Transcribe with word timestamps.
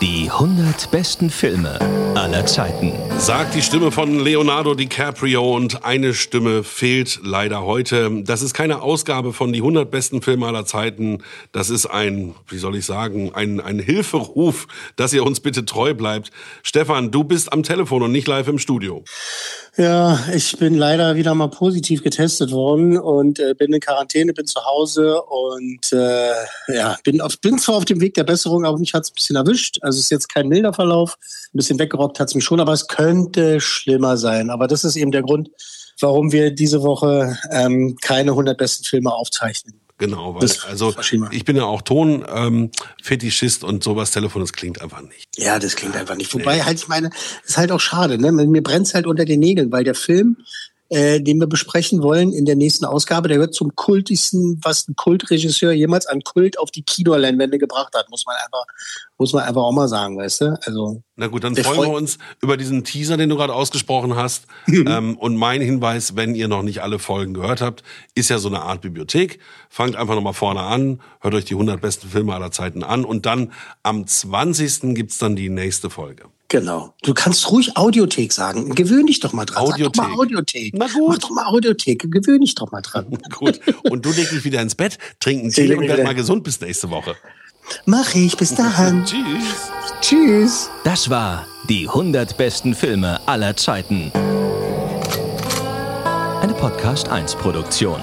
Die 0.00 0.30
100 0.30 0.90
besten 0.90 1.30
Filme 1.30 1.78
aller 2.14 2.44
Zeiten. 2.44 2.92
Sagt 3.22 3.54
die 3.54 3.62
Stimme 3.62 3.92
von 3.92 4.18
Leonardo 4.18 4.74
DiCaprio 4.74 5.54
und 5.54 5.84
eine 5.84 6.12
Stimme 6.12 6.64
fehlt 6.64 7.20
leider 7.22 7.62
heute. 7.62 8.24
Das 8.24 8.42
ist 8.42 8.52
keine 8.52 8.82
Ausgabe 8.82 9.32
von 9.32 9.52
die 9.52 9.60
100 9.60 9.88
besten 9.88 10.22
Filme 10.22 10.48
aller 10.48 10.66
Zeiten. 10.66 11.22
Das 11.52 11.70
ist 11.70 11.86
ein, 11.86 12.34
wie 12.48 12.58
soll 12.58 12.74
ich 12.74 12.84
sagen, 12.84 13.30
ein, 13.32 13.60
ein 13.60 13.78
Hilferuf, 13.78 14.66
dass 14.96 15.12
ihr 15.12 15.24
uns 15.24 15.38
bitte 15.38 15.64
treu 15.64 15.94
bleibt. 15.94 16.32
Stefan, 16.64 17.12
du 17.12 17.22
bist 17.22 17.52
am 17.52 17.62
Telefon 17.62 18.02
und 18.02 18.10
nicht 18.10 18.26
live 18.26 18.48
im 18.48 18.58
Studio. 18.58 19.04
Ja, 19.76 20.18
ich 20.34 20.58
bin 20.58 20.74
leider 20.74 21.14
wieder 21.14 21.34
mal 21.34 21.48
positiv 21.48 22.02
getestet 22.02 22.50
worden 22.50 22.98
und 22.98 23.38
äh, 23.38 23.54
bin 23.54 23.72
in 23.72 23.80
Quarantäne, 23.80 24.34
bin 24.34 24.46
zu 24.46 24.62
Hause 24.62 25.22
und 25.22 25.92
äh, 25.92 26.32
ja, 26.74 26.98
bin, 27.04 27.22
auf, 27.22 27.38
bin 27.40 27.58
zwar 27.58 27.76
auf 27.76 27.84
dem 27.86 28.00
Weg 28.00 28.14
der 28.14 28.24
Besserung, 28.24 28.66
aber 28.66 28.78
mich 28.78 28.92
hat 28.92 29.04
es 29.04 29.10
ein 29.10 29.14
bisschen 29.14 29.36
erwischt. 29.36 29.78
Also 29.80 29.98
es 29.98 30.06
ist 30.06 30.10
jetzt 30.10 30.28
kein 30.28 30.48
milder 30.48 30.74
Verlauf. 30.74 31.16
Ein 31.54 31.56
bisschen 31.56 31.78
weggerockt 31.78 32.20
hat 32.20 32.28
es 32.28 32.34
mich 32.34 32.44
schon, 32.44 32.60
aber 32.60 32.72
es 32.72 32.86
könnte 32.86 33.11
schlimmer 33.60 34.16
sein. 34.16 34.50
Aber 34.50 34.66
das 34.66 34.84
ist 34.84 34.96
eben 34.96 35.10
der 35.10 35.22
Grund, 35.22 35.50
warum 36.00 36.32
wir 36.32 36.50
diese 36.50 36.82
Woche 36.82 37.38
ähm, 37.50 37.96
keine 38.00 38.32
100 38.32 38.56
besten 38.56 38.84
Filme 38.84 39.12
aufzeichnen. 39.12 39.74
Genau, 39.98 40.34
weil 40.34 40.50
also 40.68 40.92
ich 41.30 41.44
bin 41.44 41.54
ja 41.54 41.62
auch 41.62 41.80
Tonfetischist 41.80 43.62
ähm, 43.62 43.68
und 43.68 43.84
sowas 43.84 44.10
Telefon, 44.10 44.42
das 44.42 44.52
klingt 44.52 44.82
einfach 44.82 45.00
nicht. 45.00 45.28
Ja, 45.38 45.60
das 45.60 45.76
klingt 45.76 45.94
einfach 45.94 46.16
nicht. 46.16 46.34
Wobei 46.34 46.60
halt, 46.64 46.78
ich 46.78 46.88
meine, 46.88 47.10
ist 47.46 47.56
halt 47.56 47.70
auch 47.70 47.78
schade, 47.78 48.18
ne? 48.18 48.32
Mir 48.32 48.62
brennt's 48.64 48.94
halt 48.94 49.06
unter 49.06 49.24
den 49.24 49.38
Nägeln, 49.38 49.70
weil 49.70 49.84
der 49.84 49.94
Film 49.94 50.38
äh, 50.92 51.22
den 51.22 51.40
wir 51.40 51.46
besprechen 51.46 52.02
wollen 52.02 52.34
in 52.34 52.44
der 52.44 52.54
nächsten 52.54 52.84
Ausgabe. 52.84 53.28
Der 53.28 53.38
gehört 53.38 53.54
zum 53.54 53.74
kultigsten, 53.74 54.60
was 54.62 54.86
ein 54.86 54.94
Kultregisseur 54.94 55.72
jemals 55.72 56.04
an 56.04 56.20
Kult 56.20 56.58
auf 56.58 56.70
die 56.70 56.82
Kinoleinwände 56.82 57.56
gebracht 57.56 57.94
hat, 57.94 58.10
muss 58.10 58.26
man 58.26 58.36
einfach, 58.36 58.64
muss 59.16 59.32
man 59.32 59.44
einfach 59.44 59.62
auch 59.62 59.72
mal 59.72 59.88
sagen, 59.88 60.18
weißt 60.18 60.42
du? 60.42 60.58
Also. 60.66 61.02
Na 61.16 61.28
gut, 61.28 61.44
dann 61.44 61.56
freuen 61.56 61.80
wir 61.80 61.96
uns 61.96 62.18
über 62.42 62.58
diesen 62.58 62.84
Teaser, 62.84 63.16
den 63.16 63.30
du 63.30 63.36
gerade 63.36 63.54
ausgesprochen 63.54 64.16
hast. 64.16 64.44
ähm, 64.68 65.16
und 65.16 65.36
mein 65.36 65.62
Hinweis, 65.62 66.14
wenn 66.14 66.34
ihr 66.34 66.48
noch 66.48 66.62
nicht 66.62 66.82
alle 66.82 66.98
Folgen 66.98 67.32
gehört 67.32 67.62
habt, 67.62 67.82
ist 68.14 68.28
ja 68.28 68.36
so 68.36 68.48
eine 68.48 68.60
Art 68.60 68.82
Bibliothek. 68.82 69.38
Fangt 69.70 69.96
einfach 69.96 70.14
nochmal 70.14 70.34
vorne 70.34 70.60
an, 70.60 71.00
hört 71.22 71.32
euch 71.32 71.46
die 71.46 71.54
100 71.54 71.80
besten 71.80 72.08
Filme 72.08 72.34
aller 72.34 72.50
Zeiten 72.50 72.82
an 72.82 73.06
und 73.06 73.24
dann 73.24 73.52
am 73.82 74.06
20. 74.06 74.94
gibt's 74.94 75.16
dann 75.16 75.36
die 75.36 75.48
nächste 75.48 75.88
Folge. 75.88 76.24
Genau. 76.52 76.92
Du 77.02 77.14
kannst 77.14 77.50
ruhig 77.50 77.78
Audiothek 77.78 78.30
sagen. 78.30 78.74
Gewöhn 78.74 79.06
dich 79.06 79.20
doch 79.20 79.32
mal 79.32 79.46
dran. 79.46 79.62
Audiothek. 79.62 79.96
Sag 79.96 80.04
doch 80.04 80.10
mal 80.10 80.20
Audiothek. 80.20 80.74
Na 80.76 80.86
gut. 80.86 81.08
Mach 81.08 81.18
doch 81.18 81.30
mal 81.30 81.46
Audiothek. 81.46 82.10
Gewöhn 82.10 82.42
dich 82.42 82.54
doch 82.54 82.70
mal 82.70 82.82
dran. 82.82 83.06
gut. 83.38 83.58
Und 83.88 84.04
du 84.04 84.12
leg 84.12 84.28
dich 84.28 84.44
wieder 84.44 84.60
ins 84.60 84.74
Bett, 84.74 84.98
trink 85.18 85.40
einen 85.40 85.50
Tee 85.50 85.74
und 85.74 85.88
werd 85.88 86.04
mal 86.04 86.14
gesund 86.14 86.44
bis 86.44 86.60
nächste 86.60 86.90
Woche. 86.90 87.16
Mach 87.86 88.14
ich. 88.14 88.36
Bis 88.36 88.54
dahin. 88.54 89.02
Tschüss. 89.06 89.70
Tschüss. 90.02 90.70
Das 90.84 91.08
war 91.08 91.46
die 91.70 91.88
100 91.88 92.36
besten 92.36 92.74
Filme 92.74 93.18
aller 93.26 93.56
Zeiten. 93.56 94.12
Eine 96.42 96.52
Podcast 96.52 97.08
1 97.08 97.34
Produktion. 97.36 97.98